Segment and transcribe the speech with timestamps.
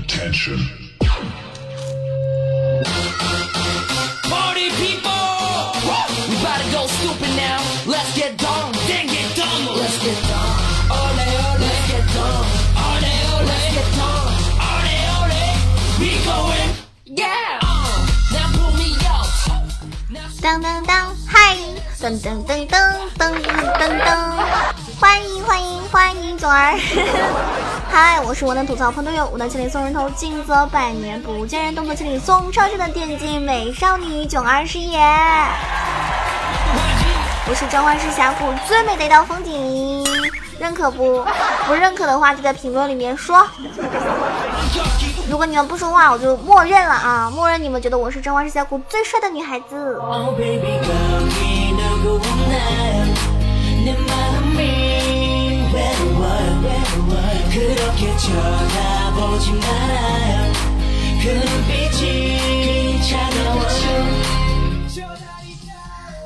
[0.00, 0.58] Attention.
[4.28, 5.12] Party people!
[6.28, 7.60] We about to go stupid now.
[7.86, 8.72] Let's get dumb.
[8.86, 9.76] Then get dumb.
[9.76, 10.56] Let's get dumb.
[10.90, 11.58] Ole ole.
[11.60, 12.46] Let's get dumb.
[12.76, 13.44] Ole ole.
[13.46, 14.28] Let's get dumb.
[14.60, 15.44] Ole ole.
[16.00, 16.70] We going.
[17.04, 17.60] Yeah.
[17.62, 19.28] Uh, now pull me out.
[20.10, 21.56] Now 当当当，嗨，
[21.98, 22.78] 噔噔噔噔
[23.16, 24.10] 噔噔噔，
[25.00, 26.78] 欢迎欢迎欢迎囧儿，
[27.93, 34.97] 嗨，我是我能吐槽喷队友，我能千里送人头，近则百年不见人，动作千里送超市的电竞美少女囧儿师爷，
[37.49, 40.05] 我是召唤师峡谷最美的一道风景，
[40.57, 41.21] 认可不？
[41.67, 43.45] 不认可的话就在评论里面说。
[45.29, 47.29] 如果你们不说话，我就默认了啊！
[47.29, 49.99] 默认你们觉得我是召唤师峡谷最帅的女孩子。
[50.01, 50.79] Oh baby
[57.50, 60.52] 기 누구 없나요 내 마음이 외로워요 외로워요 그렇게 쳐다보지 말아요
[61.22, 63.96] 그 눈빛이 차가워요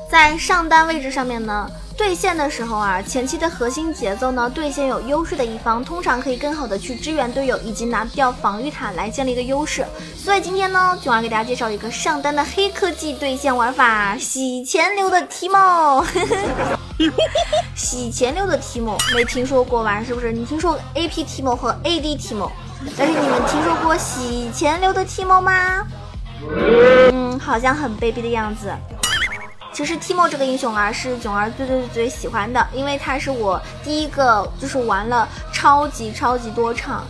[0.09, 9.85] 在上单位置上面呢，对线的时候啊，前期的核心节奏呢，对线有优势的一方通常可以更好的去支援队友，以及拿掉防御塔来建立一个优势。
[10.17, 16.05] 所以今天呢，囧儿给大家介绍一个上单的黑科技对线玩法——洗钱流的提莫。
[17.74, 20.02] 洗钱流的提莫没听说过吧？
[20.02, 20.32] 是不是？
[20.32, 22.50] 你听说 AP 提莫和 AD 提莫，
[22.96, 25.86] 但是你们听说过洗钱流的提莫吗？
[27.12, 28.72] 嗯，好像很卑鄙的样子。
[29.72, 37.04] 其实 Timo 这个英雄啊，是囧儿最最最最喜欢的，因为他是我第一个就是玩了超级超级多场，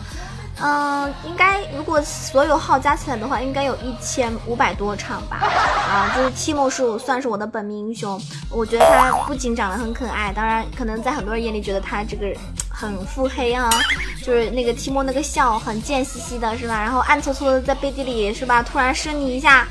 [0.58, 5.36] 嗯，应该如果所有号加起来的话，应该有一千五百多场吧。
[5.90, 12.26] 啊，就是提莫是我算是我的本命英雄，我觉得他不仅长得很可爱，当然可能在很多人眼里觉得他这个
[12.70, 13.70] 很腹黑啊，
[14.24, 16.80] 就是那个提莫那个笑很贱兮兮的是吧？
[16.80, 18.62] 然后暗搓搓的在背地里是吧？
[18.62, 19.66] 突然伸你一下。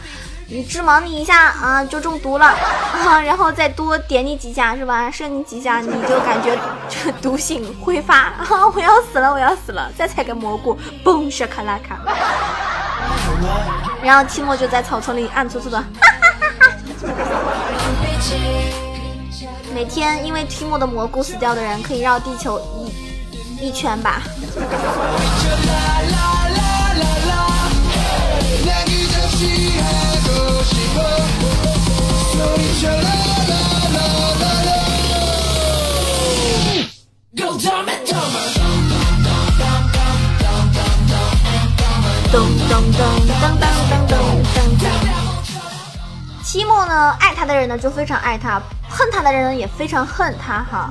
[0.48, 5.10] 你致盲你一下啊，就中毒了啊， 然后再多点你几下是吧？
[5.10, 6.56] 射你几下，你就感觉
[6.88, 8.48] 这毒性挥发啊！
[8.74, 9.92] 我要死了，我要死了！
[9.98, 12.00] 再踩个蘑菇，嘣，沙卡拉卡。
[14.04, 16.76] 然后提莫就在草丛里暗搓搓的，哈哈哈哈。
[19.74, 22.62] 每天因为提莫的蘑菇死掉的人可以绕地球
[23.60, 24.22] 一一圈吧。
[46.44, 48.62] 期末呢，爱他的人呢，就非常爱他。
[48.96, 50.90] 恨他的人也非常恨他哈。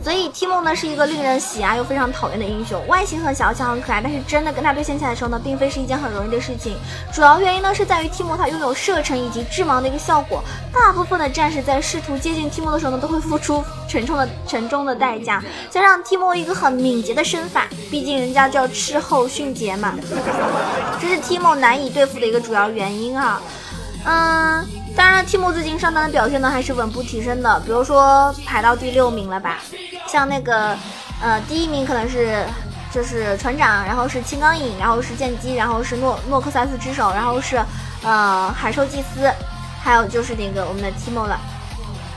[0.00, 6.76] 所以提莫呢是一个令人喜爱又非常讨厌的英雄，外形很小巧很可爱，但是真的跟他对线起来的时候呢，并非是一件很容易的事情。
[7.12, 10.42] 主要原因呢是在于提莫他拥有射程以及致盲的一个效果，
[10.72, 15.42] 大部分的战士在试图接近提莫的时候呢，都会付出沉重的沉重的代价。
[15.68, 19.94] 加上提莫一个很敏捷的身法，毕竟人家叫斥候迅捷嘛，
[21.00, 23.42] 这是提莫难以对付的一个主要原因啊。
[24.04, 24.64] 嗯，
[24.98, 29.58] 当然，提莫最近上单的表现呢还是稳步提升的，比如说排到第六名了吧，
[30.08, 30.76] 像那个
[31.22, 32.44] 呃第一名可能是
[32.92, 37.64] 就是船长，然后是青钢影，然后是剑姬，然后是诺诺克萨斯之手，然后是
[38.02, 39.30] 呃海兽祭司，
[39.80, 41.38] 还有就是那个我们的提莫了。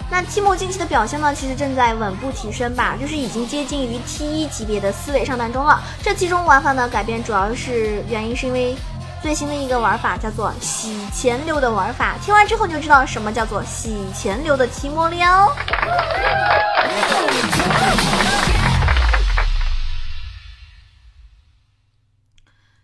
[0.10, 5.80] 那 Timo 近期的表现呢，其实正在稳步提升吧，就是已经接近于 T 一级别的思维上单中了。
[6.02, 8.76] 这其中玩法呢改变主要是原因是因为
[9.22, 15.56] 最新的一个玩法叫做洗钱流的玩法，听完之后你就知道什么叫做洗钱流的提莫了哦。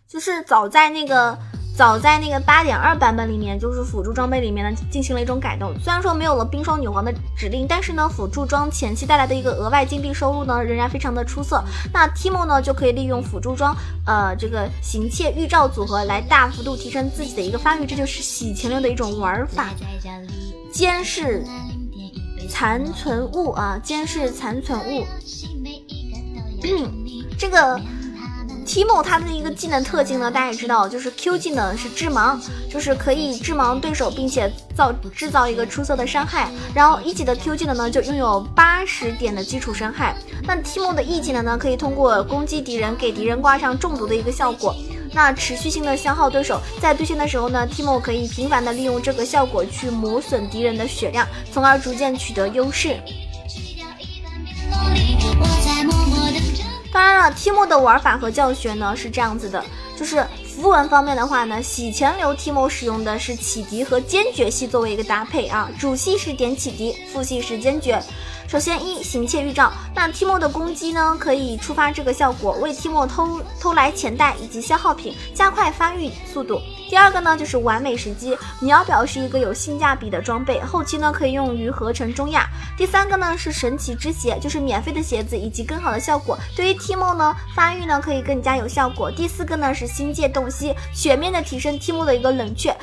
[0.06, 1.36] 就是早在那个
[1.78, 5.72] 早在那个八点二版本里面，就是辅助装备里面呢进行了一种改动。
[5.78, 11.62] 虽然说没有了冰霜女皇的指令，但是呢，辅助装前期带来的一个额外金币收入呢，仍然非常的出色。
[11.92, 19.68] 那 Timo 呢就可以利用辅助装，呃，这个行窃预兆组合来大幅度提升自己的一个发育，这就是洗钱流的一种玩法。
[20.72, 21.44] 监视
[22.50, 25.06] 残存物啊，监视残存物。
[27.38, 27.80] 这个
[28.68, 32.38] Timo 他的一个技能特性呢，大家也知道，就是 Q 技能是致盲，
[32.70, 36.50] 就是可以致盲对手，并且造制造一个出色的伤害。
[36.74, 40.14] 然后一级的 Q 技能呢，就拥有八十点的基础伤害。
[40.42, 44.76] 那 Timo 的 E 技能呢，可以通过攻击敌人，给敌人挂上中毒的一个效果。
[45.14, 52.98] 那持续性的消耗对手，在对线的时候呢，Timo 可以频繁的利用这个效果去磨损敌人的血量，从而逐渐取得优势。
[56.98, 59.64] 当然了提莫的玩法和教学呢是这样子的，
[59.96, 68.02] 就是符文方面的话呢，洗钱流提莫使用的是启迪和坚决系作为一个搭配啊，主系是点启迪，副系是坚决。
[68.48, 76.58] 首先一行窃预兆，那 Timo 的攻击呢可以触发这个效果，为 Timo 偷偷来钱袋以及消耗品，加快发育速度。
[76.88, 82.48] 第二个呢就是完美时机，秒表是一个有性价比的装备，后期呢可以用于合成中亚。
[82.74, 89.10] 第三个呢是神奇之鞋，就是免费的鞋子以及更好的效果，对于 Timo 呢发育呢可以更加有效果。
[89.10, 92.74] 第四个呢是星界洞悉，全面的提升 Timo 的一个冷却。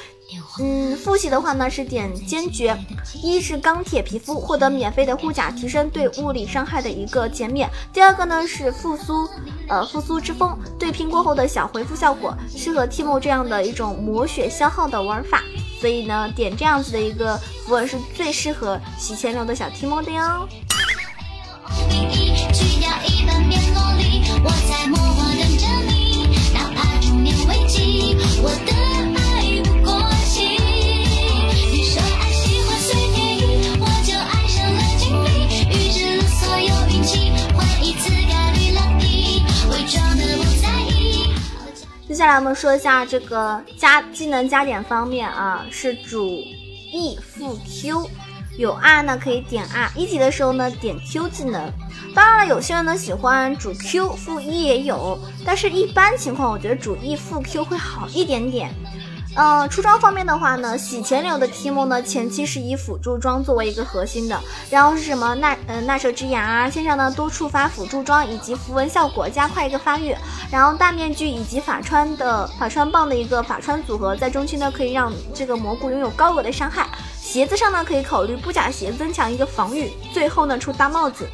[0.60, 2.78] 嗯，复习的话呢是点坚决，
[3.22, 7.70] 一是钢铁皮肤，获得免费的护甲，提升对物理伤害的一个减免。
[7.92, 9.28] 第二个呢是复苏，
[9.68, 15.42] 呃复苏之风，对拼过后的小回复效果，适合 Timo 这样的一种磨血消耗的玩法。
[15.82, 20.48] 所以呢，点这样子的一个符文是最适合洗钱流的小 Timo 的哟。
[42.36, 46.44] 来我们说一下这个加技能加点方面啊，是主
[46.92, 48.10] E 副 Q，
[48.58, 51.72] 有 R 呢可以点 R，一级的时候呢点 Q 技能。
[52.14, 58.70] 当然了，有些人呢喜欢主 Q 副 E 也有，但是一般情况我觉得主 E 副 Q 会好一点点。
[59.36, 64.40] 嗯，出装方面的话呢，洗钱流的 Timo 呢，前期是以辅助装作为一个核心的，
[64.70, 70.16] 然后是什么纳嗯纳舍之牙啊，线上呢多触发辅助装以及符文效果，加快一个发育，
[70.50, 76.88] 然后大面具以及法穿的法穿棒的一个法穿组合，在中期呢可以让这个蘑菇拥有高额的伤害，
[77.20, 81.28] 鞋子上呢可以考虑布甲鞋增强一个防御，最后呢出大帽子。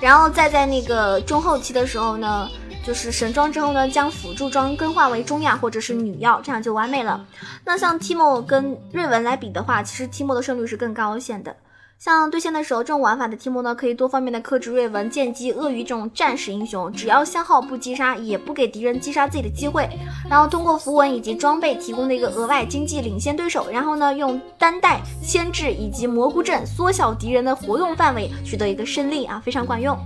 [0.00, 2.48] 然后再在那个中后期的时候呢，
[2.84, 7.24] 就是神装之后呢，将辅助装更换为中亚或者是女药，这样就完美了。
[7.64, 11.56] 那像提莫跟瑞文来比的话，其实提莫的胜率是更高一些的。
[11.98, 19.88] 像对线的时候，这种玩法的提莫呢，可以多方面的克制瑞文、剑姬、鳄鱼这种战士英雄，只要消耗不击杀，也不给敌人击杀自己的机会。
[20.28, 29.98] 然后通过符文以及装备提供的一个额外经济领先对手，然后呢，用单带牵制以及蘑菇阵缩小敌人的活动范围，取得一个胜利啊，非常管用。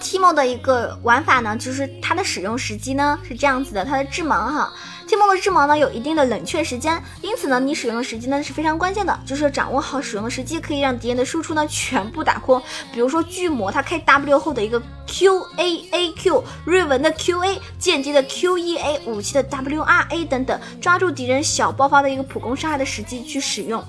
[0.00, 4.72] Timo 的一个玩法呢，就是它的使用时机呢是这样子的，它的致盲哈
[5.08, 12.62] ，Timo 的致盲呢有一定的冷却时间，因此呢你使用的时机呢是非常关键的，就是掌握好使用的时机，可以让敌人的输出呢全部打空。
[12.92, 23.82] 比如说巨魔他开 W 后的一个 Q A A Q，瑞文的 Q A，剑姬的 Q E A，武器的 W R A 等等，抓住敌人小爆发的一个普攻伤害的时机去使用。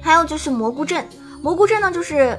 [0.00, 1.08] 还有就是蘑菇阵，
[1.42, 2.38] 蘑菇阵呢就是。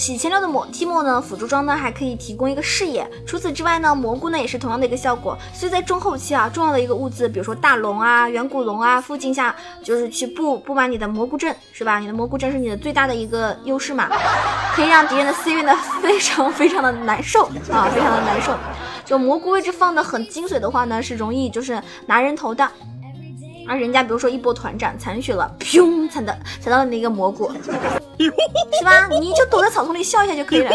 [0.00, 3.06] 洗钱流的魔提莫呢，辅助装呢还可以提供一个视野。
[3.26, 5.36] 除此之外呢，蘑菇呢也是同样的一个效果。
[5.52, 9.54] 所以在中后期啊，重要的一个物资，比如说大龙啊、远古龙啊，附近下
[9.84, 11.98] 就是去布布满你的蘑菇阵，是吧？
[11.98, 14.08] 你的蘑菇阵是你的最大的一个优势嘛，
[14.72, 18.56] 可以让敌人的 C 位呢非常非常的难受啊，非常的难受。
[19.04, 22.66] 就蘑菇位置放的很精髓的话呢，是容易就是拿人头的。
[23.70, 27.70] 而人家比如说一波团战残血了，砰，踩到踩到了那个蘑菇，是
[28.84, 29.06] 吧？
[29.20, 30.72] 你就躲在草丛里笑一下就可以了。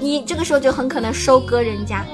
[0.00, 2.04] 你这个时候就很可能收割人家。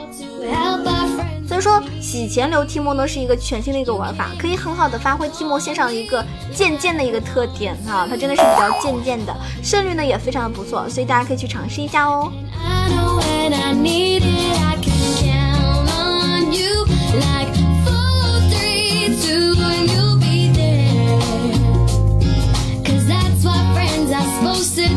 [1.49, 12.30] 所以说洗钱流 Timo 呢是一个全新的一个玩法，可以很好的发挥 Timo 线上的一个渐渐的一个特点啊，它真的是比较渐渐的，胜率呢也非常的不错，所以大家可以去尝试一下哦。
[12.62, 14.36] I know and I need to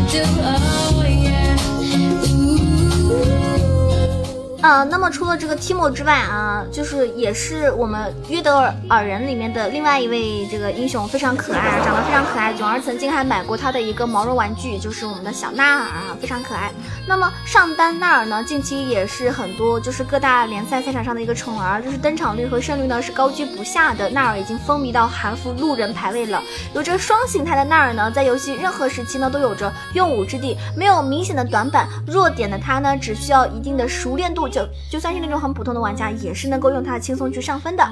[0.09, 0.23] do.
[0.41, 0.88] Oh.
[4.61, 12.53] 呃，那么除了这个 Timo 之外啊，就是也是我们约德尔尔人里面的另外一位这个英雄，非常可爱，长得非常可爱。
[12.53, 16.71] 囧儿曾经还买过他的一个毛绒玩具，就是我们的小纳尔啊，非常可爱。
[17.07, 24.09] 那么上单纳尔呢，近期也是很多就是各大联赛赛场上的一个宠儿，就是登场率和胜率呢是高居不下的。
[24.09, 26.43] 纳尔已经风靡到韩服路人排位了。
[26.75, 31.87] 有着双形态的纳尔呢，在游戏任何时期呢都有着用武之地，没有明显的短板。
[32.05, 34.48] 弱点的他呢，只需要一定的熟练度。
[34.49, 37.83] 就就算是那种很普通的玩家，也是能够用它轻松去上分的。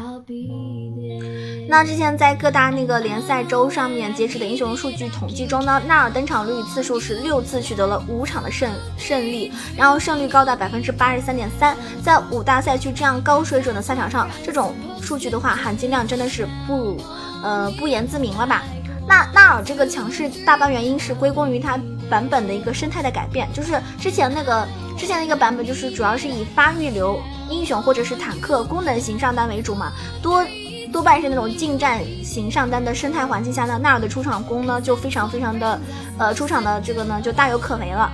[1.70, 11.76] 那之前在各大那个联赛周上面截止的英雄数据统计中呢，纳尔登场率次数是六次，取得了五场的胜胜利，然后胜率高达百分之八十三点三。
[12.02, 16.98] 在五大赛区这样高水准的赛场上，这种数据的话含金量真的是不
[17.44, 18.64] 呃不言自明了吧？
[19.06, 21.78] 那纳尔这个强势大半原因是归功于他
[22.10, 24.66] 版本的一个生态的改变，就是之前那个
[24.98, 30.44] 之前的一个版本就是主要是以发育流英雄或者是坦克功能型上单为主嘛，多。
[30.89, 35.77] 多半是那种近战型上单的生态环境下呢，纳尔的出场功呢就非常非常的，
[36.18, 38.10] 呃，出场的这个呢就大有可为了。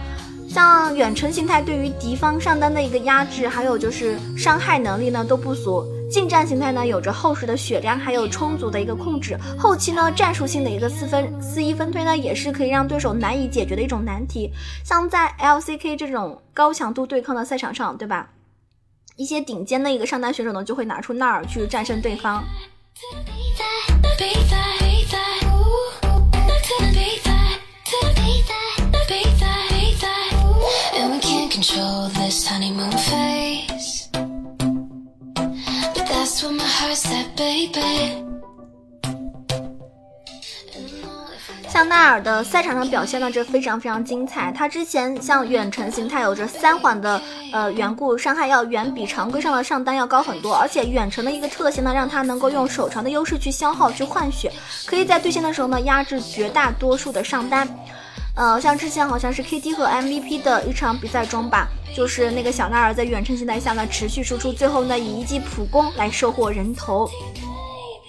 [0.49, 5.85] 像远程形态对于敌方上单的一个压制，还有就是伤害能力呢都不俗。
[6.13, 9.35] 近战形态呢有着厚实的血量，还有充足的一个控制。
[9.57, 14.47] 后期呢战术性的一个四分四一分推呢也是可以让对手难以解决的一种难题。
[14.85, 18.29] 像在 LCK 这种高强度对抗的赛场上，对吧？
[19.15, 22.43] 一些顶尖的一个上单选手呢，就会拿出纳尔去战胜对方。
[41.69, 44.51] 像纳尔的赛场上表现呢，这非常非常精彩。
[44.51, 47.19] 他之前像远程形态有着三环的
[47.51, 50.55] 呃缘故，伤害要远比常规上的上单要高很多。
[50.55, 54.51] 而且远程的一个特性呢，让他能够用手长的优势去消耗、去换血，
[54.85, 57.67] 可以在对线的时候呢压制绝大多数的上单。
[58.35, 67.07] 呃，像之前好像是 KT 和 MVP 的一场比赛中吧，就是那个小纳尔在远程形态下呢持续输出，最后呢以一记普攻来收获人头。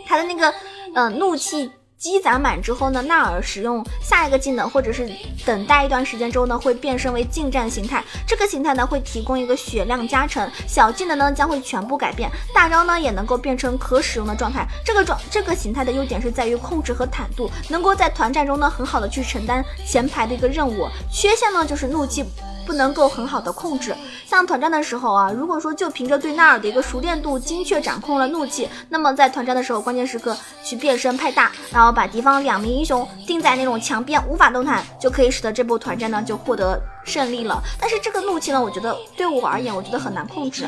[0.06, 0.52] 他的那个
[0.94, 1.70] 呃怒气。
[2.04, 5.10] 积攒满之后呢，纳尔使用下一个技能，或者是
[5.46, 8.04] 等待一段时间之后呢，会变身为近战形态。
[8.26, 14.68] 这个形态呢，会提供一个血量加成，小技能呢将会全部改变，大招呢也能够变成可使用的状态。
[14.84, 20.86] 这个状这个形态的优点是在于控制和坦度，能够在团战中呢很好的去承担前排的一个任务。
[21.10, 22.22] 缺陷呢就是怒气。
[22.66, 23.94] 不能够很好的控制，
[24.26, 37.62] 像团战的时候啊，如果说就凭着对纳尔的一个熟练度，精确掌控了怒气，那么在团战的时候，关键时刻去变身派大，然后把敌方两名英雄定在那种墙边无法动弹，就可以使得这波团战呢就获得胜利了。
[37.78, 40.66] 但是这个怒气呢，我觉得对我而言，我觉得很难控制。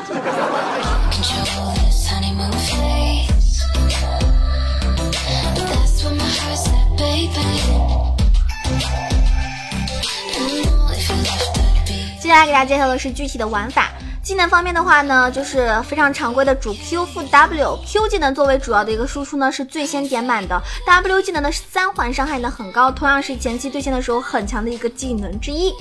[12.27, 13.89] 接下来给大家介绍的是具体的玩法。
[14.21, 20.61] 技能方面的话呢，就是非常常规的主 Q 负 W，Q 技能作为主要的一个输出呢，是最先点满的。
[20.85, 25.73] W 技能的三环伤害呢很高，同样是前期对线的时候很强的一个技能之一。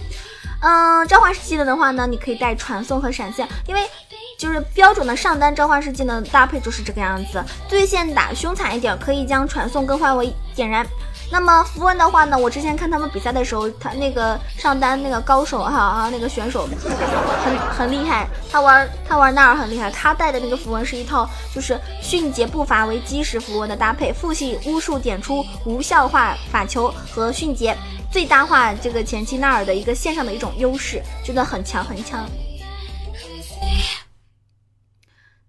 [0.60, 3.84] 嗯，召唤师技能的话呢，你可以带传送和闪现，因为
[4.38, 7.44] 就是标准的上单召唤师技能搭配就是这个样子。
[7.68, 10.86] 对线打凶残一点，可以将传送更换为点燃。
[11.30, 16.68] 那么符文的话呢，我之前看他们比赛的时候，他那个上单那个高手哈啊，那个选手
[17.44, 27.76] 很很厉害，他玩他玩纳尔很厉害，他带的那个符文是一套就是迅捷步伐为基石符文的搭配，父系巫术点出无效化法球和迅捷，
[28.10, 32.24] 最大化这个前期纳尔的一个线上的一种优势，真的很强很强。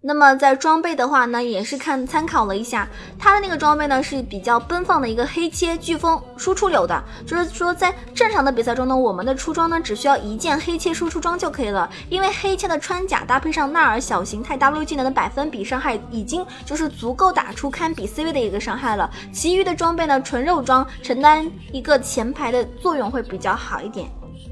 [0.07, 2.87] 那么在装备的话呢，也是看参考了一下，
[3.19, 24.09] 它的那个装备呢是比较奔放的一个黑切飓风输出流的，就是说在正常的比赛中呢，我们的出装呢只需要一件黑切输出装就可以了，因为黑切的穿甲搭配上纳尔小形态 W 技能的百分比伤害，已经就是足够打出堪比 C 位的一个伤害了，其余的装备呢纯肉装承担一个前排的作用会比较好一点。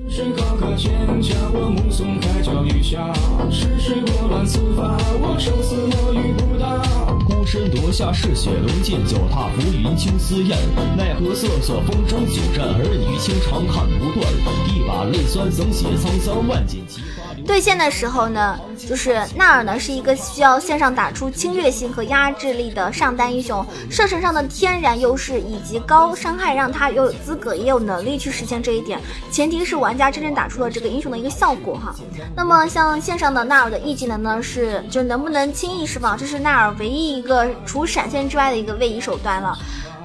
[0.07, 3.11] 谁高歌天下，我目送海角余霞。
[3.49, 4.97] 是谁拨乱丝发？
[5.19, 6.81] 我生死莫与不答。
[7.27, 10.57] 孤身夺下嗜血龙剑，脚踏浮云青丝燕。
[10.95, 14.31] 奈何瑟瑟风中久战，儿女情长看不断。
[14.69, 17.01] 一把泪酸怎写沧桑，万箭齐
[17.45, 28.99] 对线的时候呢，就是纳尔呢是一个需要线上打出侵略性和压制力的上单英雄，射程上的天然优势以及高伤害让他又有资格也有能力去实现这一点，
[29.31, 31.95] 前提是玩家真正打出了这个英雄的一个效果哈。
[32.35, 39.57] 那么像线上的纳尔的 E 技能呢，是就能不能轻易释放，这是纳尔唯一一个除闪现之外的一个位移手段了。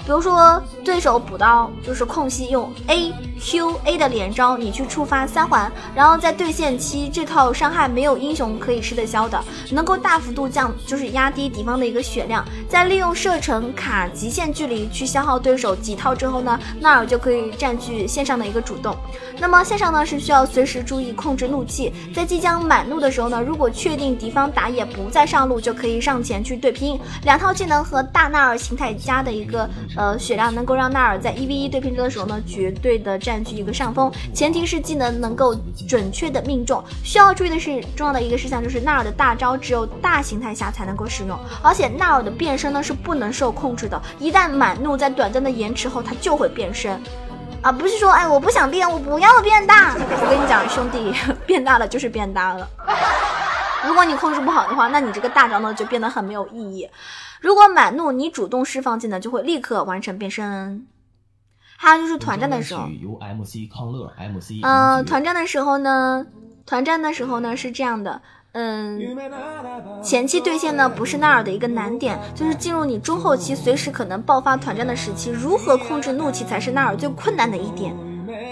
[0.05, 18.97] 比如说对手补刀就是空隙用 A Q A 的连招，你去触发三环，然后在对线期这套伤害没有英雄可以吃得消的，能够大幅度降就是压低敌方的一个血量，再利用射程卡极限距离去消耗对手几套之后呢，纳尔就可以占据线上的一个主动。
[19.39, 26.99] 那么线上呢是需要随时注意控制怒气，在即将满怒的时候呢，如果确定敌方打野不再上路，就可以上前去对拼。
[27.23, 34.11] 两套技能和大纳尔形态加的一个呃血量，能够让纳尔在一 v 一对拼的时候呢，绝对的占据一个上风。
[34.35, 35.55] 前提是技能能够
[35.89, 36.83] 准确的命中。
[37.05, 47.01] 需要注意的是，重要的一个事项就是纳尔的大招只有大形态下才能够使用，而且纳尔的变身呢是不能受控制的，一旦满怒在短暂的延迟后，它就会变身。
[47.63, 49.95] 啊，不是说哎，我不想变，我不要变大。
[49.99, 51.13] 我跟你讲，兄弟，
[51.47, 52.67] 变大了就是变大了。
[53.87, 56.89] 如果你控制不好的话，那你这个大招呢就变得很没有意义。
[57.41, 60.87] 如果满怒，你主动释放技能就会立刻完成变身。
[61.77, 62.83] 还有就是团战的时候，
[64.63, 66.27] 嗯，团战的时候呢，
[66.67, 68.21] 团战的时候呢是这样的。
[68.53, 69.01] 嗯，
[70.03, 77.97] 前期对线呢不是纳尔的一个难点，就是进入你中后期随时可能爆发团战的时期，如何控制怒气才是纳尔最困难的一点，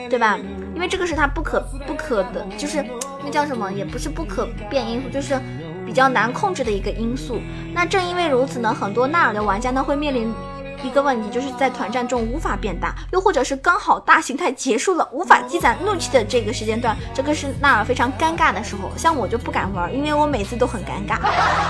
[0.09, 0.39] 对吧？
[0.75, 2.83] 因为这个是他不可不可的，就是
[3.29, 5.41] 叫什么，也不是不可变因素，就是
[5.85, 7.41] 比较难控制的一个因素。
[7.73, 10.33] 那正因为如此呢，很多纳尔的玩家呢会面临。
[10.81, 18.89] 一个问题就是在团战中无法变大，又或者是刚好大形态结束了，无法积攒怒气的这个时间段，这个是纳尔非常尴尬的时候。
[18.97, 21.19] 像我就不敢玩，因为我每次都很尴尬，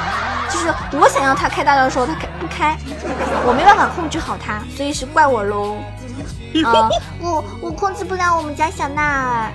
[0.53, 2.77] 就是我想要他开大招的时候，他开不开，
[3.47, 5.79] 我没办法控制好他，所以是怪我喽。
[7.19, 9.53] 我我控制不了我们家小纳尔。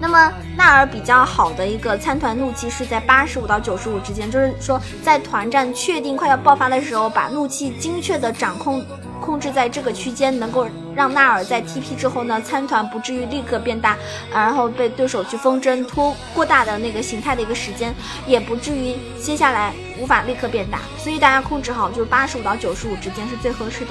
[0.00, 8.84] 那么纳尔比较好的一个参团怒气是在八十五到九十五之间，就是说在团战确定快要爆发的时候，把怒气精确的掌控
[9.20, 10.66] 控制在这个区间，能够
[10.96, 13.96] 让纳尔在 TP 之后呢，参团不至于立刻变大，
[14.32, 17.94] 然后被对手去风筝拖过大的那个形态的一个时间，
[18.26, 23.90] 也不至于接下来无法立刻变大，所以大家控制好，就是八十五到九十五之间是最合适的。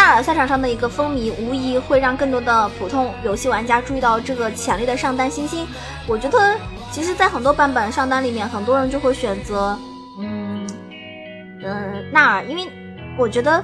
[0.00, 5.66] 纳尔赛场上的一个风靡，无疑会让更多的普通游戏玩家注意到这个潜力的上单星星。
[6.06, 6.56] 我觉得，
[6.90, 9.78] 其实，在很多版本上单里面，很多人就会选择，
[10.18, 10.66] 嗯，
[11.62, 12.66] 嗯，纳尔，因为
[13.18, 13.62] 我觉得。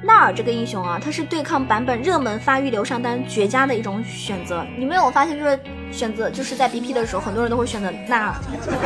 [0.00, 4.64] 纳尔这个英雄啊，他是对抗版本热门发育流上单绝佳的一种选择。
[4.78, 5.58] 你没有发现，就是
[5.92, 8.34] 选择就是在 BP 的时候，很多人都会选择纳尔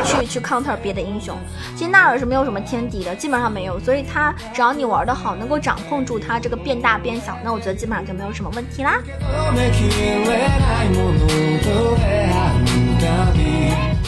[0.03, 1.37] 去去 counter 别的英雄。
[1.75, 9.01] 其实纳尔是没有什么天敌的，基本上没有，所以他只要你玩的好，能够掌控住他这个变大变小，那我觉得基本上就没有什么问题啦。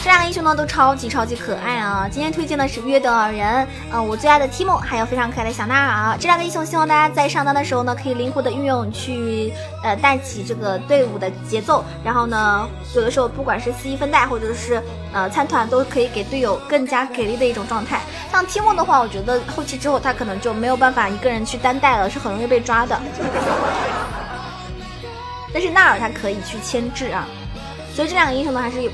[0.06, 2.08] 这两个英雄呢都超级超级可爱啊！
[2.08, 6.16] 今天推荐的是约德尔人，嗯，我最爱的提莫，还有非常可爱的小纳尔。
[6.16, 11.84] 这两个英雄希望大家在上单的时候呢，可以灵活的运用去，呃，带起这个队伍的节奏。
[12.04, 14.80] 然后呢，有的时候不管是四一分带或者是
[15.12, 18.00] 呃参团，都可以给队友更加给力的一种状态。
[18.30, 22.96] 像提莫的话，我觉得后期之后他可能就没有办法一个人去单带了，是很容易被抓的。
[25.52, 27.26] 但是纳尔他可以去牵制啊，
[27.92, 28.90] 所以这两个英雄呢还是有。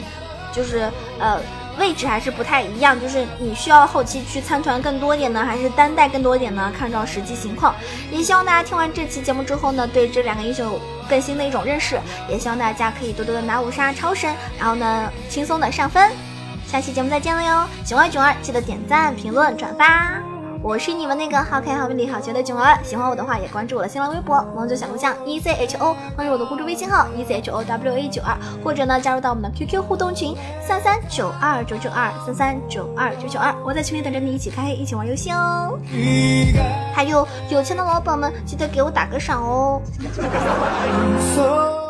[0.53, 1.41] 就是呃
[1.79, 6.73] 位置还是不太一样，就是你需要后期去参团更多点呢，还是单带更多点呢？
[6.79, 7.75] 看照实际情况。
[8.11, 11.99] 也希望大家听完这期节目之后呢，对这两个英雄有更新的一种认识。
[12.29, 16.11] 也希望大家可以多多的拿五杀超神，然后呢轻松的上分。
[16.67, 17.67] 下期节目再见了哟！
[17.85, 20.32] 熊二熊二，记得点赞、评论、转发。
[20.65, 35.77] 我是你们那个好可爱、好美丽、好学的囧儿，喜欢我的话也关注我的新浪微博“萌九小木匠 E C H O”，关注我的公众微信号 “E C H O W A 九二”，或者呢加入到我们的 QQ 互动群三三九二九九二三三九二九九二，我在群里等着你一起开黑，一起玩游戏哦。
[36.95, 39.83] 还有有钱的老板们，记得给我打个赏哦。